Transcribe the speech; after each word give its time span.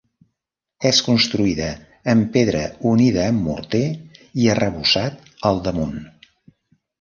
És 0.91 1.01
construïda 1.07 1.67
en 2.13 2.23
pedra 2.37 2.61
unida 2.93 3.27
amb 3.33 3.45
morter 3.49 3.83
i 4.45 4.49
arrebossat 4.55 5.31
al 5.51 5.63
damunt. 5.69 5.97